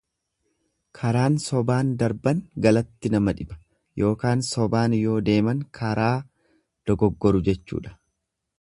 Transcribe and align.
Karaan 0.99 1.35
sobaan 1.43 1.91
darban 1.99 2.39
galatti 2.67 3.11
nama 3.17 3.35
dhiba 3.41 3.59
ykn 4.07 4.43
sobaan 4.49 4.95
yoo 5.01 5.21
deeman 5.29 5.63
karaa 5.81 6.11
dogoggoru 6.91 7.47
jechuudha. 7.51 7.97